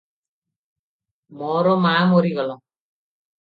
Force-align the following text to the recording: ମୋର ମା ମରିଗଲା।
ମୋର 1.41 1.75
ମା 1.85 1.93
ମରିଗଲା। 2.15 2.57